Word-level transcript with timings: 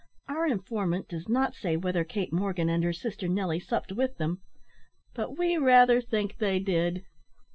Our 0.27 0.47
informant 0.47 1.07
does 1.09 1.29
not 1.29 1.53
say 1.53 1.77
whether 1.77 2.03
Kate 2.03 2.33
Morgan 2.33 2.69
and 2.69 2.83
her 2.83 2.91
sister 2.91 3.27
Nelly 3.27 3.59
supped 3.59 3.91
with 3.91 4.17
them 4.17 4.41
but 5.13 5.37
we 5.37 5.57
rather 5.59 6.01
think 6.01 6.39
they 6.39 6.57
did. 6.57 7.05